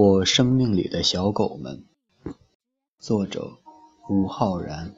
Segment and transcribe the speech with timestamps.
[0.00, 1.82] 我生命里的小狗们，
[3.00, 3.50] 作者
[4.08, 4.94] 吴浩然。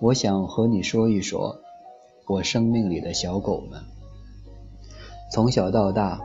[0.00, 1.60] 我想和你说一说
[2.26, 3.82] 我生命里的小狗们。
[5.30, 6.18] 从小到大，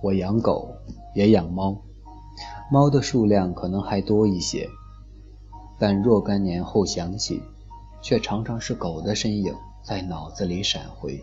[0.00, 0.76] 我养狗
[1.16, 1.76] 也养猫，
[2.70, 4.68] 猫的数量可能还多一些，
[5.76, 7.42] 但若干年后想起，
[8.00, 9.52] 却常常是狗的身影
[9.82, 11.20] 在脑子里闪回。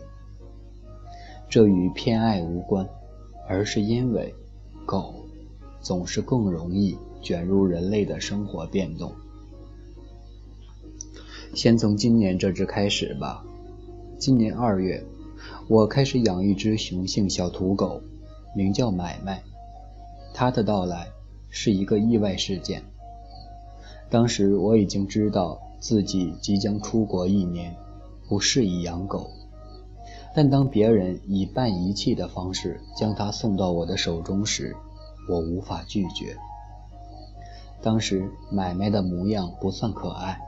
[1.48, 2.86] 这与偏爱无关。
[3.48, 4.34] 而是因为
[4.86, 5.14] 狗
[5.80, 9.12] 总是更容易卷入人类的生活变动。
[11.54, 13.44] 先从今年这只开始吧。
[14.18, 15.04] 今年二月，
[15.68, 18.00] 我开始养一只雄性小土狗，
[18.56, 19.42] 名叫买卖。
[20.32, 21.08] 它的到来
[21.50, 22.82] 是一个意外事件。
[24.10, 27.76] 当时我已经知道自己即将出国一年，
[28.28, 29.30] 不适宜养狗。
[30.34, 34.74] 但当别人以半遗弃的方式将它送到我的手中时，
[35.28, 36.36] 我无法拒绝。
[37.80, 40.40] 当时买卖的模样不算可爱，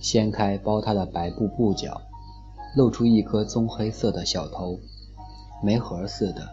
[0.00, 2.00] 掀开包它的白布布角，
[2.74, 4.78] 露出一颗棕黑色的小头，
[5.62, 6.48] 煤核似的，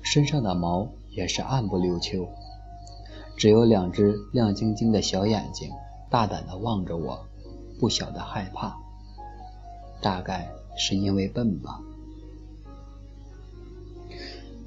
[0.00, 2.28] 身上的毛也是暗不溜秋，
[3.36, 5.70] 只有两只亮晶晶的小眼睛，
[6.08, 7.26] 大胆地望着我，
[7.80, 8.76] 不晓得害怕，
[10.00, 10.48] 大概。
[10.76, 11.80] 是因为笨吧。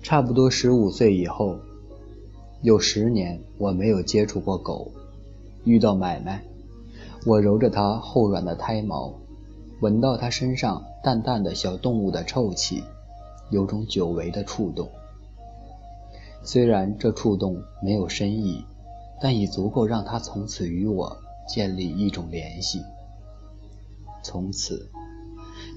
[0.01, 1.57] 差不多十五岁以后，
[2.61, 4.91] 有十年我没有接触过狗。
[5.65, 6.41] 遇到买卖，
[7.25, 9.13] 我揉着它厚软的胎毛，
[9.81, 12.83] 闻到它身上淡淡的小动物的臭气，
[13.49, 14.87] 有种久违的触动。
[16.41, 18.63] 虽然这触动没有深意，
[19.19, 21.17] 但已足够让它从此与我
[21.49, 22.81] 建立一种联系。
[24.23, 24.89] 从此。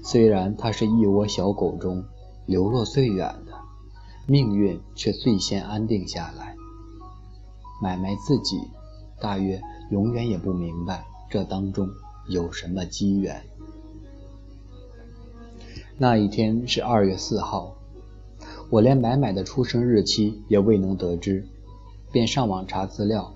[0.03, 2.03] 虽然它是一窝小狗中
[2.45, 3.53] 流落最远的，
[4.27, 6.55] 命运却最先安定下来。
[7.81, 8.61] 买卖自己
[9.19, 11.89] 大约永远也不明白这当中
[12.27, 13.43] 有什么机缘。
[15.97, 17.75] 那一天是二月四号，
[18.69, 21.47] 我连买买的出生日期也未能得知，
[22.11, 23.33] 便上网查资料，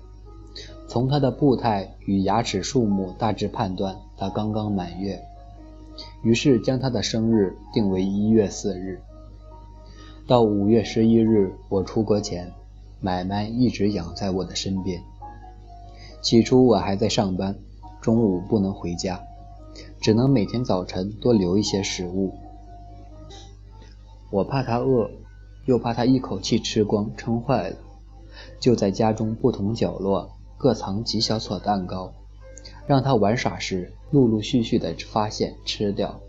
[0.88, 5.22] 从它的步态与牙齿数目大致判断它刚刚满月。
[6.22, 9.00] 于是将他的生日定为一月四日。
[10.26, 12.52] 到五月十一日我出国前，
[13.00, 15.00] 买卖一直养在我的身边。
[16.20, 17.56] 起初我还在上班，
[18.00, 19.20] 中午不能回家，
[20.00, 22.34] 只能每天早晨多留一些食物。
[24.30, 25.08] 我怕他饿，
[25.66, 27.76] 又怕他一口气吃光撑坏了，
[28.58, 32.12] 就在家中不同角落各藏几小撮蛋糕。
[32.86, 36.20] 让他玩耍时，陆陆续续的发现吃掉。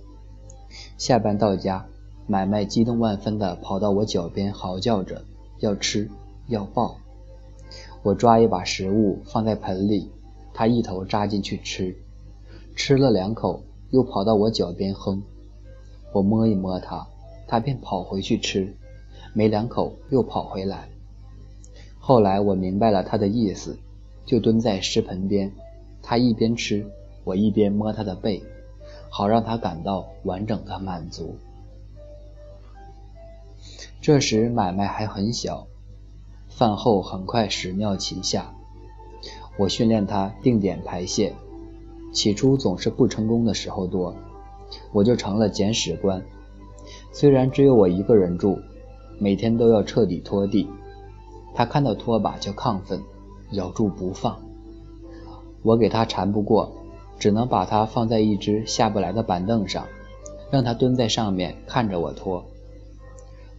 [0.98, 1.86] 下班到家，
[2.26, 5.24] 买卖激动万分的跑到我脚边，嚎叫着
[5.60, 6.10] 要吃
[6.48, 6.98] 要抱。
[8.02, 10.10] 我抓一把食物放在盆里，
[10.54, 11.96] 他一头扎进去吃，
[12.76, 15.22] 吃了两口，又跑到我脚边哼。
[16.14, 17.08] 我摸一摸他，
[17.48, 18.74] 他便跑回去吃，
[19.34, 20.90] 没两口又跑回来。
[22.00, 23.78] 后来我明白了他的意思，
[24.26, 25.52] 就蹲在食盆边。
[26.10, 26.90] 他一边吃，
[27.26, 28.42] 我一边摸他的背，
[29.10, 31.36] 好让他感到完整的满足。
[34.00, 35.68] 这时买卖还很小，
[36.48, 38.54] 饭后很快屎尿齐下。
[39.58, 41.36] 我训练他定点排泄，
[42.14, 44.16] 起初总是不成功的时候多，
[44.94, 46.24] 我就成了捡屎官。
[47.12, 48.62] 虽然只有我一个人住，
[49.20, 50.70] 每天都要彻底拖地，
[51.54, 53.04] 他看到拖把就亢奋，
[53.52, 54.47] 咬住不放。
[55.64, 56.72] 我给他缠不过，
[57.20, 59.88] 只能把他放在一只下不来的板凳上，
[60.52, 62.46] 让他蹲在上面看着我拖。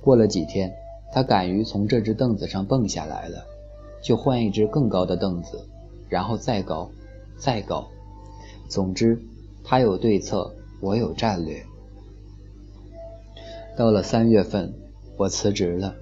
[0.00, 0.72] 过了几天，
[1.12, 3.44] 他敢于从这只凳子上蹦下来了，
[4.02, 5.66] 就换一只更高的凳子，
[6.08, 6.88] 然后再高，
[7.36, 7.86] 再高。
[8.68, 9.20] 总之，
[9.64, 11.62] 他有对策，我有战略。
[13.76, 14.72] 到了三月份，
[15.16, 15.94] 我辞职了，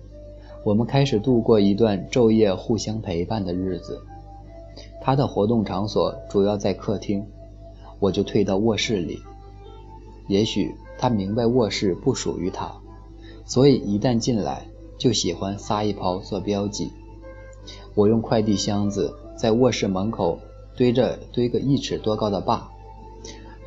[0.65, 4.01] 我们开始度过一段昼夜互相陪伴的日子。
[5.07, 7.25] 他的活动场所主要在客厅，
[8.01, 9.23] 我就退到卧室里。
[10.27, 12.73] 也许他明白卧室不属于他，
[13.45, 14.67] 所以一旦进来
[14.99, 16.91] 就喜欢撒一泡做标记。
[17.95, 20.41] 我用快递箱子在卧室门口
[20.77, 22.69] 堆着堆个一尺多高的坝，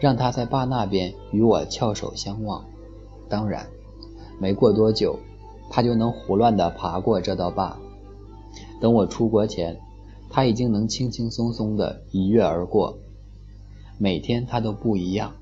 [0.02, 2.66] 让他在坝那边与我翘首相望。
[3.30, 3.66] 当然，
[4.40, 5.18] 没过多久，
[5.70, 7.80] 他就能胡乱地爬过这道坝。
[8.82, 9.80] 等我出国前。
[10.40, 12.98] 他已经能轻轻松松地一跃而过，
[13.98, 15.36] 每天他都不一样，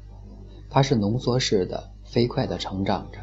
[0.72, 3.20] 他是浓缩式的、飞快地成长着。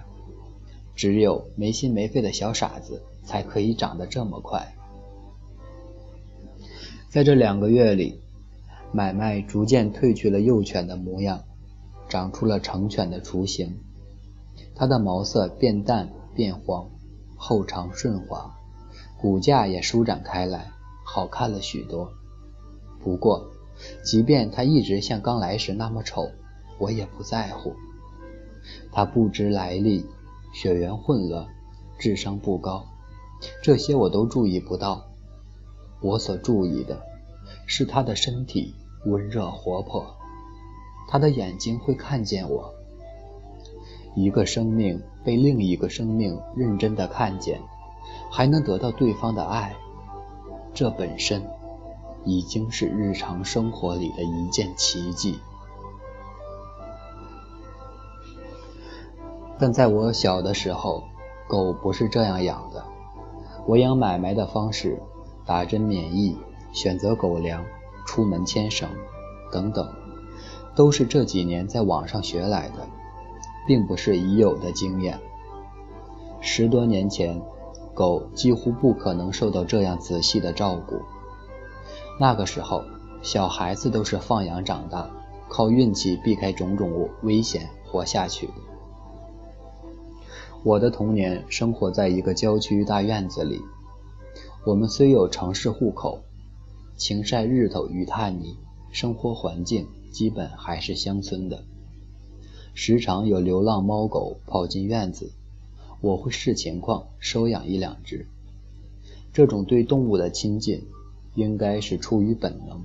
[0.95, 4.73] 只有没心没肺的小傻子才可以长得这么快。
[7.09, 8.21] 在这两个月里，
[8.93, 11.43] 买卖逐渐褪去了幼犬的模样，
[12.09, 13.77] 长出了成犬的雏形。
[14.77, 16.89] 它的毛色变淡变黄，
[17.35, 18.55] 后长顺滑，
[19.21, 20.71] 骨架也舒展开来，
[21.05, 22.13] 好看了许多。
[23.01, 23.47] 不过，
[24.05, 26.29] 即便它一直像刚来时那么丑，
[26.79, 27.75] 我也不在乎。
[28.91, 30.05] 它不知来历，
[30.53, 31.47] 血缘混乱，
[31.99, 32.85] 智商不高，
[33.63, 35.05] 这些我都注意不到。
[36.01, 37.01] 我所注意的
[37.67, 38.75] 是它的身体。
[39.07, 40.17] 温热活泼，
[41.11, 42.73] 他的眼睛会看见我。
[44.17, 47.61] 一个生命被另一个生命认真的看见，
[48.31, 49.77] 还能得到对方的爱，
[50.75, 51.47] 这本身
[52.25, 55.39] 已经是日常生活里的一件奇迹。
[59.59, 61.05] 但在我小的时候，
[61.49, 62.85] 狗不是这样养的。
[63.67, 65.01] 我养买卖的方式：
[65.47, 66.37] 打针免疫，
[66.73, 67.65] 选择狗粮。
[68.07, 68.87] 出门牵绳，
[69.51, 69.91] 等等，
[70.75, 72.87] 都是这几年在网上学来的，
[73.67, 75.19] 并不是已有的经验。
[76.43, 77.41] 十多年前，
[77.95, 81.01] 狗几乎不可能受到这样仔细的照顾。
[82.21, 82.83] 那个时候，
[83.23, 85.11] 小孩子都是放养长大，
[85.49, 88.51] 靠运气避开种种危险活下去。
[90.63, 93.61] 我的童年生活在一个郊区大院子里，
[94.65, 96.21] 我们虽有城市户口。
[96.97, 98.57] 晴晒日头与炭泥，
[98.93, 101.65] 生活环境基本还是乡村的。
[102.73, 105.33] 时常有流浪猫狗跑进院子，
[106.05, 108.27] 我会视情况收养一两只。
[109.33, 110.85] 这种对动物的亲近，
[111.35, 112.83] 应该是出于本能。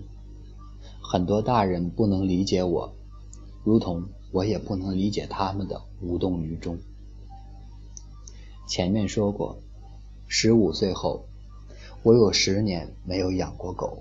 [1.02, 2.94] 很多大人不能理解我，
[3.66, 6.78] 如同我也不能理解他们的无动于衷。
[8.70, 9.58] 前面说过，
[10.28, 11.26] 十五岁后。
[12.02, 13.98] 我有十年没有养过狗。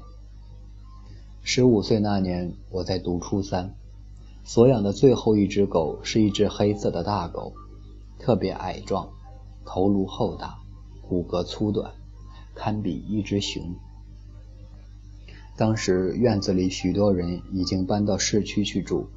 [1.43, 3.75] 十五岁那年，我在读初三，
[4.45, 7.55] 所养的最后一只狗是一只黑色的大狗，
[8.19, 9.09] 特别矮壮，
[9.65, 10.59] 头颅厚大，
[11.09, 11.93] 骨骼粗短，
[12.55, 13.75] 堪比一只熊。
[15.57, 19.09] 当时院子里许多人已经搬到市区去住，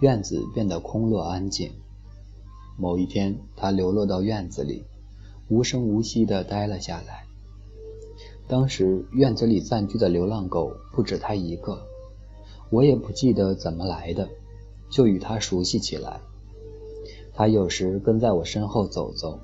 [0.00, 1.70] 院子变得空落安静。
[2.76, 4.84] 某一天，他流落到院子里，
[5.48, 7.24] 无声无息地待了下来。
[8.48, 11.86] 当时院子里暂居的流浪狗不止他一个，
[12.70, 14.28] 我也不记得怎么来的，
[14.90, 16.20] 就与他熟悉起来。
[17.34, 19.38] 它有时跟在我身后走走，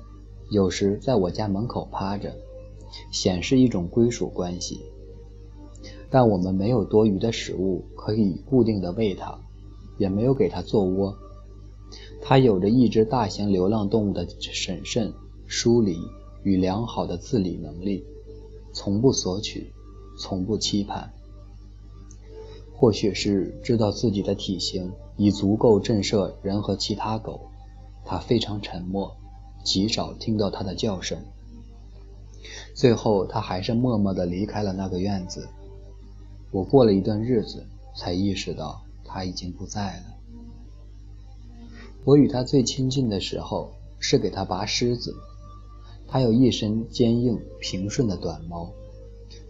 [0.49, 2.35] 有时在我家门口趴着，
[3.11, 4.81] 显示一种归属关系。
[6.09, 9.39] 但我们没有多余的食物可以固定的喂它，
[9.97, 11.15] 也没有给它做窝。
[12.21, 15.13] 它有着一只大型流浪动物的审慎、
[15.47, 15.97] 疏离
[16.43, 18.05] 与良好的自理能力。
[18.73, 19.73] 从不索取，
[20.19, 21.11] 从不期盼。
[22.73, 27.41] 或许是知道自己的体型已足够震慑人和其他狗，
[28.07, 29.15] 他非常沉默，
[29.65, 31.19] 极少听到他的叫声。
[32.73, 35.49] 最后，他还是默默地离开了那个院子。
[36.51, 40.03] 我过了一段日子，才意识到他已经不在了。
[42.05, 45.13] 我与他最亲近的时候，是给他拔虱子。
[46.07, 48.71] 他有一身坚硬平顺的短毛，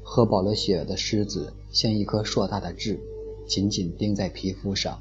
[0.01, 2.99] 喝饱了血的狮子像一颗硕大的痣，
[3.47, 4.99] 紧紧钉在皮肤上，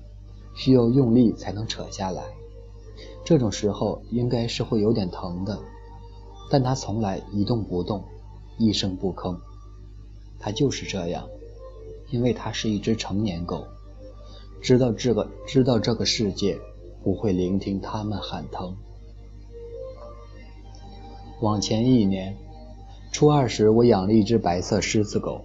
[0.54, 2.22] 需要用力才能扯下来。
[3.26, 5.58] 这种时候应该是会有点疼的，
[6.48, 8.04] 但它从来一动不动，
[8.56, 9.36] 一声不吭。
[10.38, 11.26] 它就是这样，
[12.10, 13.66] 因为它是一只成年狗，
[14.62, 16.56] 知道这个知道这个世界
[17.02, 18.76] 不会聆听它们喊疼。
[21.40, 22.36] 往前一年，
[23.10, 25.40] 初二时，我养了一只白色狮子狗，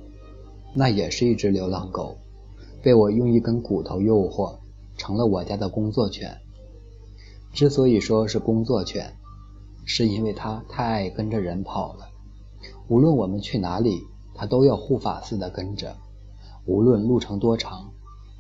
[0.76, 2.16] 那也是一只流浪狗，
[2.84, 4.54] 被我用一根骨头诱惑，
[4.98, 6.40] 成了我家的工作犬。
[7.54, 9.18] 之所以说是工作犬，
[9.86, 12.10] 是因为它太爱跟着人跑了，
[12.88, 14.02] 无论我们去哪里，
[14.34, 15.96] 它都要护法似的跟着；
[16.66, 17.92] 无论路程多长，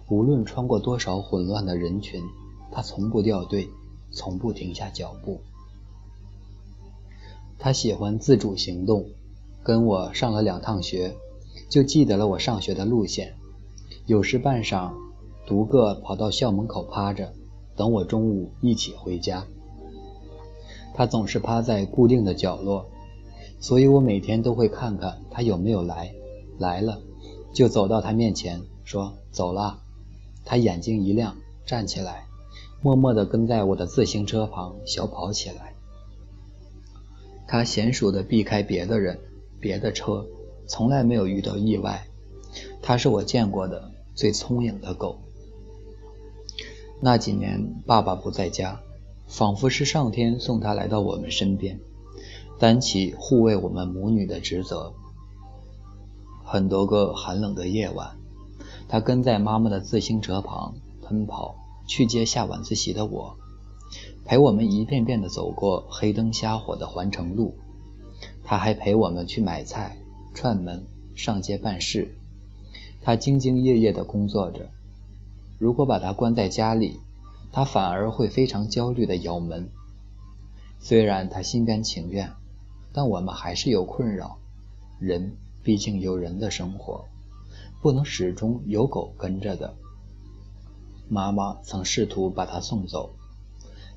[0.10, 2.24] 无论穿过多少混乱的人群，
[2.72, 3.70] 它从不掉队，
[4.12, 5.42] 从不停下脚步。
[7.60, 9.06] 他喜欢自主行动，
[9.62, 11.16] 跟我上了两趟学，
[11.70, 13.36] 就记得了我上学的路线。
[14.08, 14.92] 有时半晌，
[15.46, 17.34] 独个跑到校门口趴着，
[17.82, 19.44] 等我中午一起回家。
[20.94, 22.86] 他总是趴在固定的角落，
[23.60, 26.14] 所以我每天都会看看他有没有来。
[26.60, 27.02] 来了，
[27.56, 29.80] 就走到他面前说：“走了。”
[30.46, 31.36] 他眼睛一亮，
[31.66, 32.28] 站起来，
[32.84, 35.74] 默默地跟在我的自行车旁小跑起来。
[37.48, 39.20] 它娴熟地避开别的人、
[39.60, 40.28] 别的车，
[40.68, 42.06] 从来没有遇到意外。
[42.80, 45.18] 它是我见过的最聪颖的狗。
[47.04, 48.80] 那几年，爸爸不在家，
[49.26, 51.80] 仿佛是上天送他来到我们身边，
[52.60, 54.94] 担起护卫我们母女的职责。
[56.44, 58.18] 很多个寒冷的夜晚，
[58.88, 61.56] 他跟在妈妈的自行车旁奔跑，
[61.88, 63.36] 去接下晚自习的我，
[64.24, 67.56] 陪我们一遍遍地走过黑灯瞎火的环城路。
[68.44, 69.98] 他还陪我们去买菜、
[70.36, 72.14] 串门、上街办事。
[73.02, 74.70] 他兢兢业业地工作着。
[75.62, 77.00] 如果把它关在家里，
[77.52, 79.70] 它反而会非常焦虑地咬门。
[80.80, 82.32] 虽然他心甘情愿，
[82.92, 84.40] 但我们还是有困扰。
[84.98, 87.06] 人毕竟有人的生活，
[87.80, 89.76] 不能始终有狗跟着的。
[91.08, 93.12] 妈妈曾试图把他送走，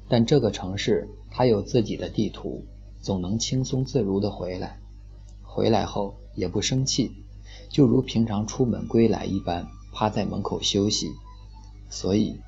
[0.06, 2.62] 但这个城市它有自己的地图，
[3.00, 4.78] 总能轻松自如地回来。
[5.42, 7.10] 回来后也不生气，
[7.70, 11.10] 就如平常出门归来一般，趴在门口休息。
[11.88, 12.40] 所以，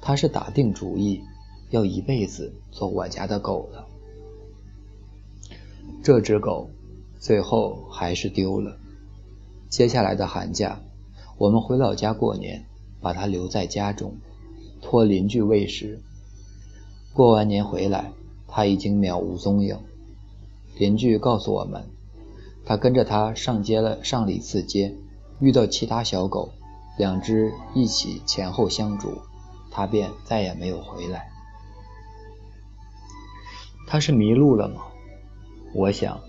[0.00, 1.22] 他是打定主意
[1.70, 3.86] 要一辈子做我家的狗了。
[6.02, 6.70] 这只狗
[7.18, 8.76] 最后还是丢了。
[9.68, 10.80] 接下来的寒假，
[11.38, 12.64] 我们回老家过年，
[13.00, 14.14] 把它留在家中，
[14.80, 15.98] 托邻居喂食。
[17.12, 18.12] 过完年回来，
[18.46, 19.78] 它已经渺无踪影。
[20.76, 21.84] 邻居告诉我们，
[22.64, 24.94] 他跟着他上街了，上了一次街，
[25.40, 26.50] 遇到其他小狗。
[26.96, 29.22] 两只一起前后相逐，
[29.70, 31.28] 他便再也没有回来。
[33.86, 34.82] 他是迷路了吗？
[35.74, 36.20] 我想，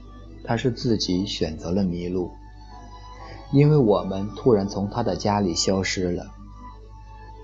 [0.44, 2.32] 他是自己选择了迷路，
[3.52, 6.32] 因为我们突然从他的家里消失了。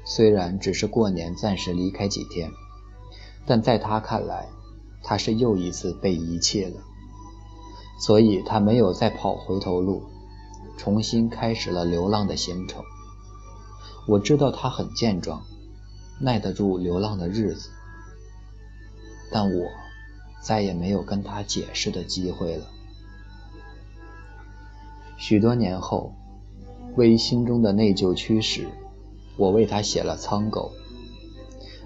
[0.03, 2.51] 虽然只是过年暂时离开几天，
[3.45, 4.49] 但在他看来，
[5.03, 6.81] 他是又一次被遗弃了，
[7.99, 10.01] 所以他没有再跑回头路，
[10.75, 12.83] 重新开始了流浪的行程。
[14.07, 15.43] 我知道他很健壮，
[16.19, 17.69] 耐得住流浪的日子，
[19.31, 19.67] 但我
[20.41, 22.65] 再也没有跟他解释的机会了。
[25.17, 26.13] 许多年后，
[26.95, 28.67] 为心中的内疚驱使，
[29.37, 30.71] 我为他写了《苍狗》，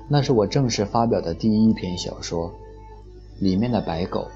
[0.07, 2.53] 那是我正式发表的第一篇小说。
[3.37, 4.29] 里面的白狗，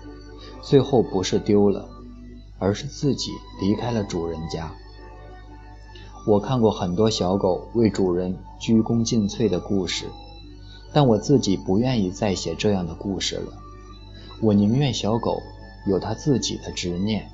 [0.61, 1.87] 最后不是丢了，
[2.57, 3.31] 而是自己
[3.61, 4.69] 离开了主人家。
[6.25, 10.05] 我看过很多小狗为主人鞠躬尽瘁的故事，
[10.93, 13.53] 但我自己不愿意再写这样的故事了。
[14.41, 15.41] 我宁愿小狗
[15.87, 17.29] 有它自己的执念，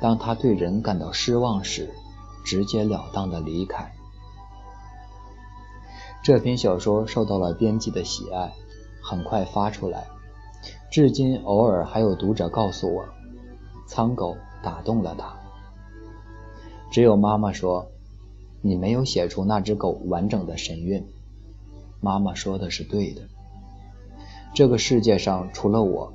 [0.00, 1.90] 当它对人感到失望时，
[2.44, 3.92] 直截了当的离开。
[6.22, 8.52] 这篇小说受到了编辑的喜爱，
[9.02, 10.06] 很快发出来，
[10.92, 13.04] 至今偶尔还有读者告诉我，
[13.86, 15.39] 苍狗打动了他。
[16.90, 17.86] 只有妈妈说
[18.62, 21.06] ：“你没有写出那只狗完整的神韵。”
[22.02, 23.22] 妈妈说的是对的。
[24.54, 26.12] 这个世界上除了我，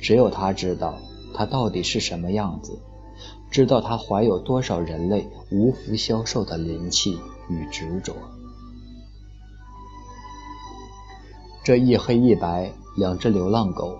[0.00, 0.98] 只有他知道
[1.34, 2.78] 它到底是什么样子，
[3.50, 7.18] 知道它怀有多少人类无福消受的灵气
[7.48, 8.14] 与执着。
[11.64, 13.98] 这一黑一白两只流浪狗，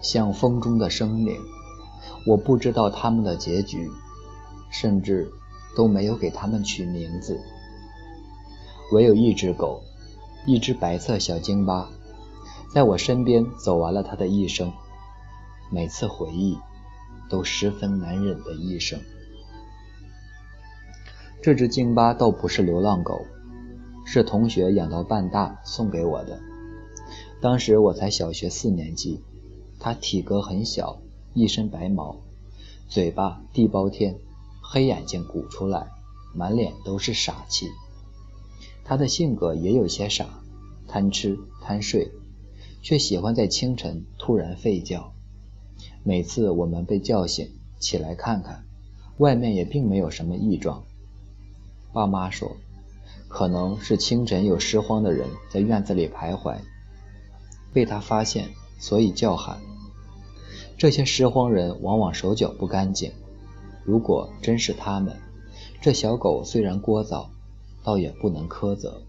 [0.00, 1.36] 像风中的生灵，
[2.26, 3.90] 我不知道它们的结局。
[4.70, 5.30] 甚至
[5.76, 7.40] 都没有给它们取名字，
[8.92, 9.82] 唯有一只狗，
[10.46, 11.88] 一只白色小京巴，
[12.72, 14.72] 在我身边走完了它的一生。
[15.70, 16.56] 每次回忆，
[17.28, 19.00] 都十分难忍的一生。
[21.42, 23.26] 这只京巴倒不是流浪狗，
[24.04, 26.38] 是同学养到半大送给我的。
[27.40, 29.20] 当时我才小学四年级，
[29.78, 30.98] 它体格很小，
[31.34, 32.16] 一身白毛，
[32.88, 34.16] 嘴巴地包天。
[34.68, 35.86] 黑眼睛鼓出来，
[36.34, 37.68] 满脸都是傻气。
[38.84, 40.26] 他的性格也有些傻，
[40.88, 42.10] 贪吃贪睡，
[42.82, 45.12] 却喜欢在清晨突然吠叫。
[46.02, 48.64] 每次我们被叫醒，起来看看，
[49.18, 50.82] 外面也并没有什么异状。
[51.92, 52.56] 爸妈说，
[53.28, 56.58] 可能是清晨有拾荒的人在院子里徘徊，
[57.72, 59.60] 被他发现，所以叫喊。
[60.76, 63.12] 这些拾荒人往往手脚不干净。
[63.86, 65.16] 如果真是他们，
[65.80, 67.28] 这小狗虽然聒噪，
[67.84, 69.00] 倒也不能苛责。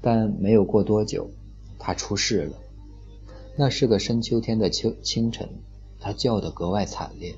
[0.00, 1.30] 但没有过多久，
[1.78, 2.56] 它出事了。
[3.56, 5.46] 那是个深秋天的秋清晨，
[6.00, 7.34] 它叫得格外惨烈。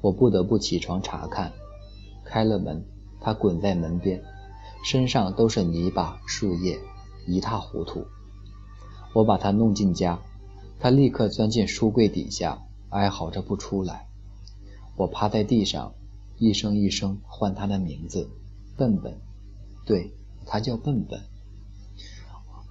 [0.00, 1.52] 我不得不起床查看。
[2.24, 2.82] 开了门，
[3.20, 4.22] 它滚在门边，
[4.82, 6.78] 身上都是泥巴、树叶，
[7.26, 8.06] 一塌糊涂。
[9.12, 10.18] 我把它弄进家，
[10.80, 14.05] 它立刻钻进书柜底下，哀嚎着不出来。
[14.96, 15.94] 我趴在地上，
[16.38, 18.28] 一声一声唤他的名字
[18.76, 19.18] ：“笨笨。”
[19.84, 20.10] 对，
[20.46, 21.20] 他叫笨笨。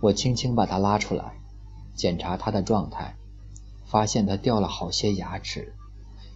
[0.02, 1.40] 我轻轻把他拉出来，
[1.94, 3.16] 检查他的状态，
[3.86, 5.74] 发现他掉了好些牙齿，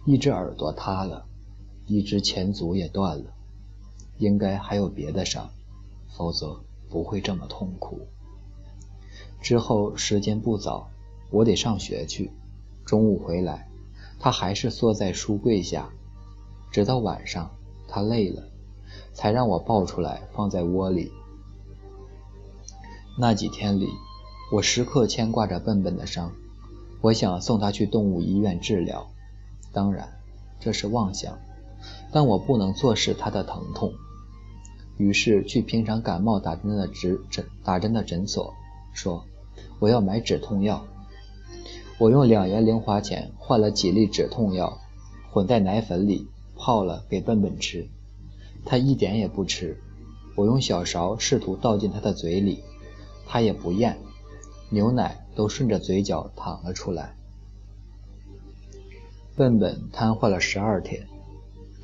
[0.06, 1.26] 一只耳朵塌了，
[1.86, 3.34] 一只前足也断了，
[4.18, 5.50] 应该还有别的伤，
[6.16, 8.06] 否则不会这么痛苦。
[9.40, 10.90] 之后时间不早，
[11.30, 12.30] 我得上学去。
[12.84, 13.68] 中午回来，
[14.20, 15.88] 他还是缩在书柜下，
[16.70, 17.50] 直到晚上，
[17.88, 18.42] 他累了，
[19.12, 21.10] 才让我抱出来放在窝里。
[23.18, 23.88] 那几天里，
[24.52, 26.30] 我时刻牵挂着笨笨的伤，
[27.00, 29.10] 我想送他去动物医院治疗，
[29.72, 30.08] 当然
[30.60, 31.38] 这是妄想，
[32.12, 33.92] 但我不能坐视他的疼痛，
[34.98, 38.54] 于是去平常感冒打针的诊诊打针的诊所，
[38.92, 39.24] 说。
[39.78, 40.84] 我要买止痛药，
[42.00, 44.80] 我用两元零花钱换了几粒止痛药，
[45.30, 46.26] 混在奶粉里
[46.56, 47.86] 泡了给笨笨吃，
[48.64, 49.78] 他一点也不吃。
[50.34, 52.64] 我用小勺试图倒进他的嘴里，
[53.26, 53.98] 他也不咽，
[54.70, 57.14] 牛奶都顺着嘴角淌了出来。
[59.36, 61.06] 笨笨瘫痪了十二天，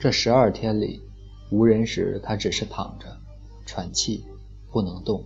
[0.01, 1.03] 这十二天里，
[1.51, 3.19] 无人时他只是躺着，
[3.67, 4.25] 喘气，
[4.73, 5.23] 不能动。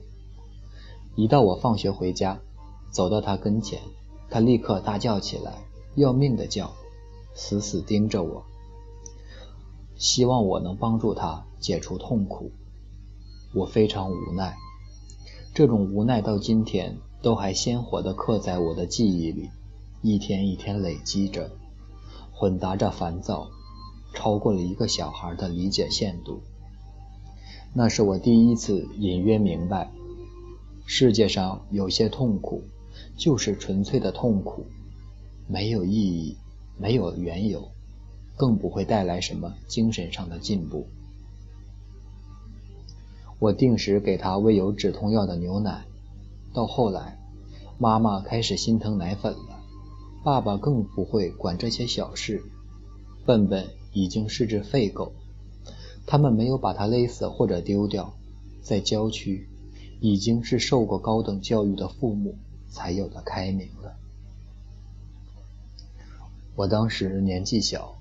[1.14, 2.40] 一到我放学回家。
[2.90, 3.78] 走到他跟前，
[4.30, 5.52] 他立刻大叫起来，
[5.96, 6.72] 要命的叫，
[7.34, 8.44] 死死盯着我，
[9.96, 12.52] 希望我能帮助他解除痛苦。
[13.52, 14.56] 我非常无奈，
[15.52, 19.50] 这种无奈到今天都还鲜活地刻在我的记忆里，
[20.00, 21.50] 一天一天累积着，
[22.32, 23.48] 混杂着烦躁，
[24.14, 26.40] 超过了一个小孩的理解限度。
[27.74, 29.90] 那是我第一次隐约明白，
[30.86, 32.62] 世界上有些痛苦。
[33.16, 34.66] 就是纯粹的痛苦，
[35.46, 36.36] 没有意义，
[36.78, 37.70] 没有缘由，
[38.36, 40.86] 更不会带来什么精神上的进步。
[43.38, 45.84] 我定时给他喂有止痛药的牛奶，
[46.52, 47.18] 到后来，
[47.78, 49.60] 妈妈开始心疼奶粉了，
[50.22, 52.42] 爸爸更不会管这些小事。
[53.24, 55.12] 笨笨已经是只废狗，
[56.06, 58.12] 他们没有把它勒死或者丢掉，
[58.62, 59.46] 在郊区，
[60.00, 62.34] 已经是受过高等教育的父母。
[62.70, 63.96] 才有的开明了。
[66.56, 67.96] 我当时年纪小，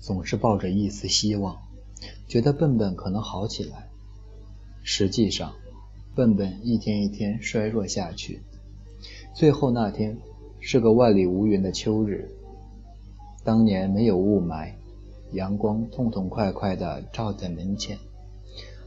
[0.00, 1.56] 总是抱着一丝希望，
[2.28, 3.88] 觉得笨笨可能好起来。
[4.82, 5.54] 实际上，
[6.14, 8.42] 笨笨一天一天衰弱下去。
[9.34, 10.18] 最后那天
[10.60, 12.30] 是个万里无云的秋日，
[13.44, 14.72] 当年没有雾霾，
[15.32, 17.98] 阳光痛痛快快地照在门前，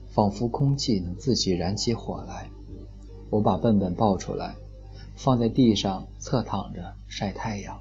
[0.10, 2.50] 仿佛空气能自己燃起火来。
[3.32, 4.56] 我把笨笨抱出来。
[5.16, 7.80] 放在地上侧躺着晒太阳，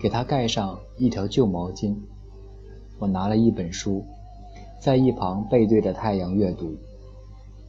[0.00, 1.96] 给他盖上一条旧毛巾。
[2.98, 4.04] 我拿了一本书，
[4.80, 6.76] 在一旁背对着太阳阅读。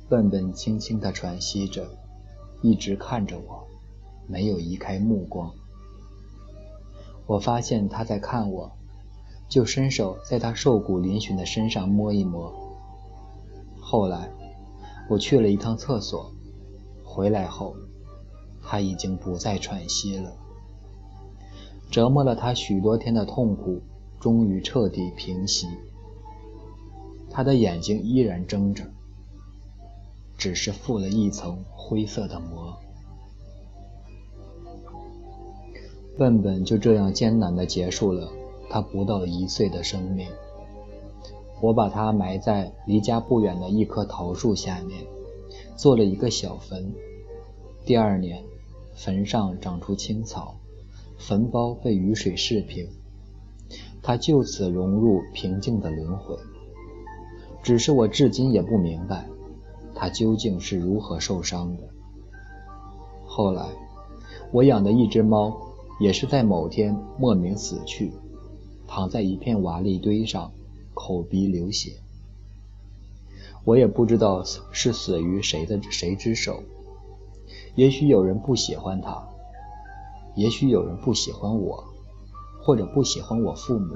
[0.07, 1.83] 笨笨轻轻地喘息着，
[2.61, 3.65] 一直看着我，
[4.27, 5.51] 没有移开目光。
[7.25, 8.71] 我发现他在看我，
[9.49, 12.53] 就伸手在他瘦骨嶙峋的身上摸一摸。
[13.81, 14.29] 后来，
[15.09, 16.31] 我去了一趟厕所，
[17.03, 17.75] 回来后。
[18.67, 20.33] 他已经不再喘息了，
[21.91, 23.79] 折磨了他许多天的痛苦
[24.19, 25.67] 终于彻底平息。
[27.29, 28.83] 他的眼睛依然睁着，
[30.35, 32.75] 只是覆了一层灰色的膜。
[36.17, 38.31] 笨笨就这样艰难地结束了
[38.69, 40.27] 他不到一岁的生命。
[41.61, 45.05] 我把他埋在离家不远的一棵桃树下面，
[45.75, 46.91] 做了一个小坟。
[47.85, 48.43] 第二年。
[48.95, 50.55] 坟上长出青草，
[51.17, 52.87] 坟包被雨水释平，
[54.01, 56.35] 他就此融入平静的轮回。
[57.61, 59.27] 只是我至今也不明白，
[59.93, 61.83] 他究竟是如何受伤的。
[63.25, 63.65] 后来，
[64.51, 65.55] 我养的一只猫
[65.99, 68.11] 也是在某天莫名死去，
[68.87, 70.51] 躺在一片瓦砾堆上，
[70.93, 71.93] 口鼻流血。
[73.63, 76.63] 我也不知道是死于谁的谁之手。
[77.75, 79.27] 也许有人不喜欢他，
[80.35, 81.83] 也许有人不喜欢我，
[82.63, 83.95] 或者不喜欢我父母。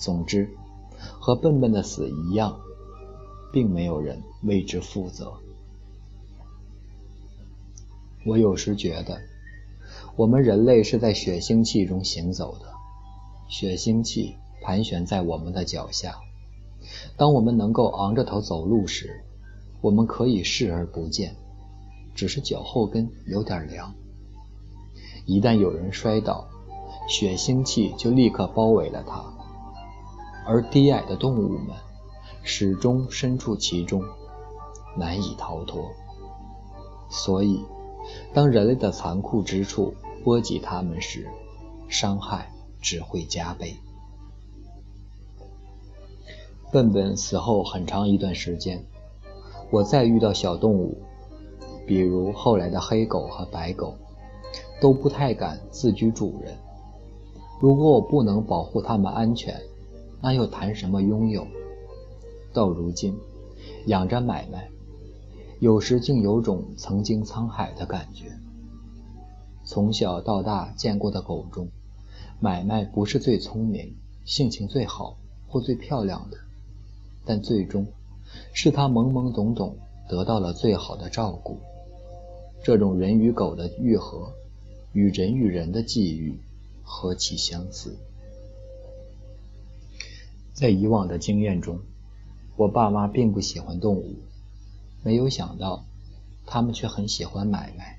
[0.00, 0.50] 总之，
[1.20, 2.58] 和笨笨的死一样，
[3.52, 5.32] 并没有人为之负责。
[8.26, 9.20] 我有时觉得，
[10.16, 12.66] 我们人类是在血腥气中行走的，
[13.48, 16.16] 血腥气盘旋在我们的脚下。
[17.16, 19.22] 当我们能够昂着头走路时，
[19.80, 21.36] 我们可以视而不见。
[22.14, 23.94] 只是脚后跟有点凉，
[25.26, 26.46] 一旦有人摔倒，
[27.08, 29.24] 血腥气就立刻包围了他，
[30.46, 31.68] 而低矮的动物们
[32.42, 34.02] 始终身处其中，
[34.96, 35.90] 难以逃脱。
[37.08, 37.60] 所以，
[38.32, 39.94] 当人类的残酷之处
[40.24, 41.28] 波及他们时，
[41.88, 43.76] 伤害只会加倍。
[46.72, 48.84] 笨笨死后很长一段时间，
[49.70, 51.02] 我再遇到小动物，
[51.86, 53.94] 比如后来的黑狗和白狗，
[54.80, 56.56] 都不太敢自居主人。
[57.60, 59.60] 如果我不能保护它们安全，
[60.20, 61.46] 那又谈什么拥有？
[62.52, 63.16] 到如今，
[63.86, 64.68] 养着买卖，
[65.60, 68.32] 有时竟有种曾经沧海的感觉。
[69.64, 71.68] 从小到大见过的狗中，
[72.40, 75.16] 买卖不是最聪明、性情最好
[75.48, 76.36] 或最漂亮的。
[77.24, 77.86] 但最终，
[78.52, 79.76] 是他懵懵懂懂
[80.08, 81.58] 得到了最好的照顾。
[82.62, 84.32] 这种人与狗的愈合，
[84.92, 86.38] 与人与人的际遇
[86.84, 87.96] 何其相似！
[90.52, 91.80] 在以往的经验中，
[92.56, 94.14] 我爸妈并不喜欢动物，
[95.02, 95.84] 没有想到，
[96.46, 97.98] 他们却很喜欢买卖。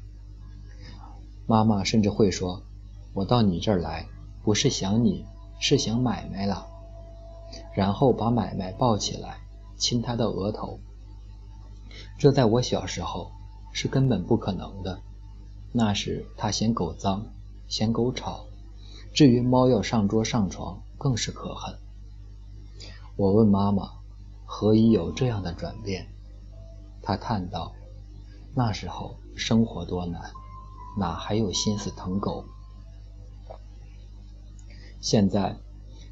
[1.46, 2.64] 妈妈甚至会说
[3.14, 4.08] ：“我到你这儿来，
[4.44, 5.26] 不是想你，
[5.60, 6.66] 是想买卖了。”
[7.76, 9.40] 然后把买卖抱起来，
[9.76, 10.80] 亲他的额头。
[12.18, 13.33] 这在我小时候
[13.74, 15.02] 是根本不可能的。
[15.74, 17.26] 那时他嫌狗脏，
[17.68, 18.46] 嫌狗吵，
[19.12, 21.76] 至于猫要上桌上床，更是可恨。
[23.18, 23.92] 我问妈妈，
[24.46, 26.08] 何以有这样的转变？
[27.02, 27.74] 她叹道
[28.56, 30.32] ：“那时候生活多难，
[30.98, 32.46] 哪还有心思疼狗？
[35.02, 35.58] 现在。”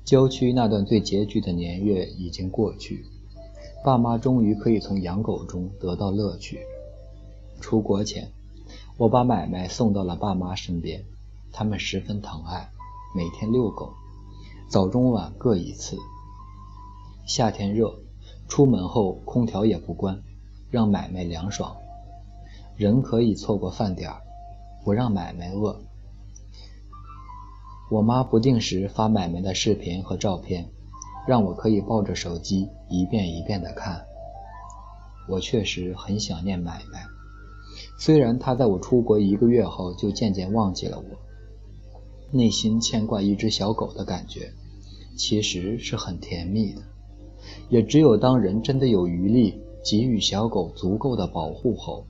[0.04, 3.06] 郊区那段最拮据的年月已经过去，
[3.86, 6.60] 爸妈终于可以从养狗中得到乐趣。
[7.62, 8.32] 出国前，
[8.98, 11.06] 我把买卖送到了爸妈身边，
[11.54, 12.70] 他们十分疼爱，
[13.16, 13.94] 每天遛狗，
[14.68, 15.96] 早中晚各一次。
[17.26, 17.94] 夏天热，
[18.50, 20.22] 出门后空调也不关，
[20.70, 21.78] 让买卖凉爽。
[22.76, 24.22] 人可以错过饭点儿，
[24.84, 25.80] 不让买卖饿。
[27.92, 30.68] 我妈不定时发买卖的视频和照片，
[31.28, 34.04] 让我可以抱着手机一遍一遍的看。
[35.28, 37.06] 我确实很想念买卖，
[38.02, 41.06] 虽然他在我出国一个月后就渐渐忘记了我。
[42.32, 44.52] 内心牵挂一只小狗的感觉，
[45.16, 46.82] 其实是很甜蜜的。
[47.70, 52.08] 也只有当人真的有余力给予小狗足够的保护后，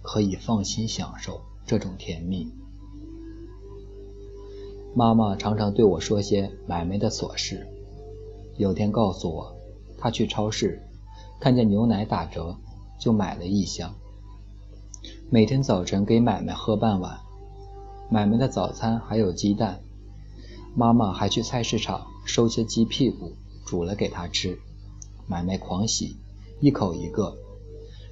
[0.00, 2.50] 可以放心享受这种甜蜜。
[4.94, 7.66] 妈妈常常对我说些买卖的琐事。
[8.56, 9.54] 有天告诉我，
[9.98, 10.80] 她去超市
[11.38, 12.56] 看见牛奶打折，
[12.98, 13.94] 就买了一箱。
[15.30, 17.20] 每天早晨给买卖喝半碗。
[18.08, 19.78] 买卖的早餐还有鸡蛋。
[20.74, 23.32] 妈妈还去菜市场收些鸡屁股，
[23.66, 24.58] 煮了给他吃。
[25.26, 26.16] 买卖狂喜，
[26.60, 27.36] 一口一个，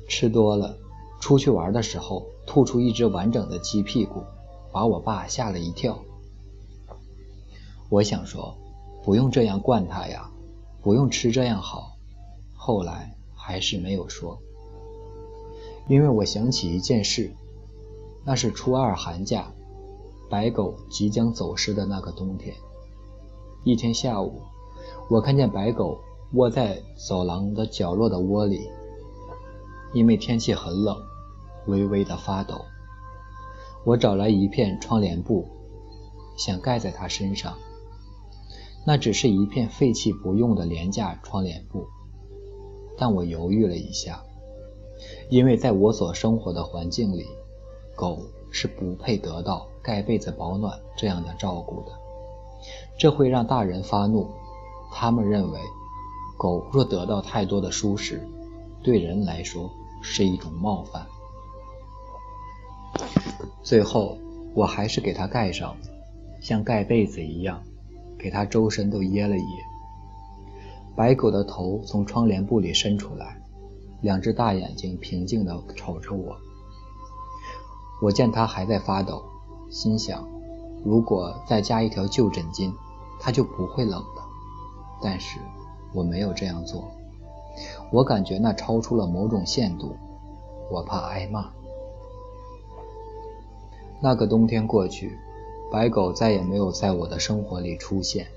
[0.07, 0.77] 吃多了，
[1.19, 4.23] 出去玩的时候吐出一只完整的鸡屁股，
[4.71, 5.99] 把我爸吓了一跳。
[7.89, 8.55] 我想说，
[9.03, 10.31] 不用这样惯他呀，
[10.83, 11.97] 不用吃这样好。
[12.55, 14.39] 后来还是没有说，
[15.89, 17.31] 因为我想起一件事，
[18.25, 19.53] 那是初二寒假，
[20.29, 22.55] 白狗即将走失的那个冬天。
[23.63, 24.41] 一天下午，
[25.09, 25.99] 我看见白狗
[26.33, 28.69] 窝在走廊的角落的窝里，
[29.93, 30.97] 因为天气很冷，
[31.67, 32.55] 微微的发抖。
[33.85, 35.47] 我找来一片窗帘布，
[36.37, 37.55] 想盖在它身上。
[38.85, 41.87] 那只是一片废弃不用的廉价窗帘布，
[42.99, 44.21] 但我犹豫了一下，
[45.29, 47.27] 因为在我所生活的环境里，
[47.95, 48.19] 狗
[48.51, 51.93] 是不配得到盖被子保暖这样的照顾的，
[52.99, 54.29] 这会让大人发怒。
[54.93, 55.61] 他们认为，
[56.39, 58.27] 狗若得到太多的舒适，
[58.83, 59.71] 对人来说
[60.03, 61.07] 是一种冒犯。
[63.63, 64.17] 最后，
[64.55, 65.77] 我还是给它盖上，
[66.41, 67.63] 像盖被子一样。
[68.19, 69.45] 给它周身都掖了掖，
[70.97, 73.39] 白狗的头从窗帘布里伸出来，
[74.07, 76.37] 两只大眼睛平静地瞅着我。
[78.01, 79.25] 我见它还在发抖，
[79.69, 80.25] 心想，
[80.85, 82.73] 如果再加一条旧枕巾，
[83.19, 84.23] 它就不会冷的。
[85.03, 85.41] 但是
[85.93, 86.85] 我没有这样做，
[87.91, 89.97] 我感觉那超出了某种限度，
[90.71, 91.51] 我怕挨骂。
[94.01, 95.19] 那个冬天过去。
[95.69, 98.29] 白狗再也没有在我的生活里出现。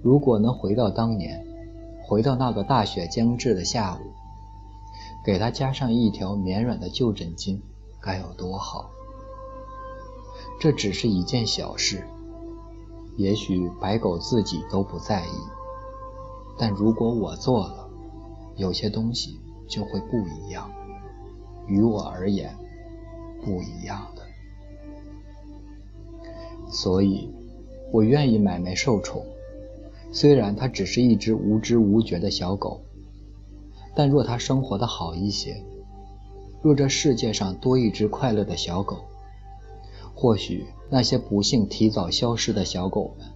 [0.00, 1.46] 如果能回到当年，
[2.02, 4.06] 回到那个大雪将至的下午，
[5.24, 7.58] 给它加上一条绵软的旧枕巾，
[8.00, 8.90] 该有多好！
[10.58, 12.04] 这只是一件小事，
[13.16, 15.30] 也许白狗自己都不在意，
[16.58, 17.88] 但如果我做了，
[18.56, 20.70] 有些东西就会不一样，
[21.66, 22.54] 于我而言，
[23.44, 24.22] 不一样的。
[26.70, 27.30] 所以，
[27.92, 29.24] 我愿意买卖受宠，
[30.12, 32.80] 虽然它只是一只无知无觉的小狗，
[34.00, 35.62] 但若它生活的好一些，
[36.62, 38.96] 若这世界上多一只快乐的小狗，
[40.14, 43.26] 或许那些不幸提早消失的小狗们，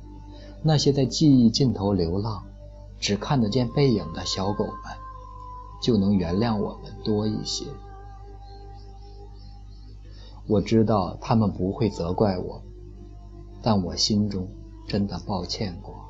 [0.62, 2.42] 那些在记忆尽头流浪、
[2.98, 4.74] 只看得见背影的小狗们，
[5.82, 7.66] 就能原谅我们多一些。
[10.46, 12.62] 我知道他们不会责怪我。
[13.60, 14.48] 但我心中
[14.88, 16.03] 真的抱歉过。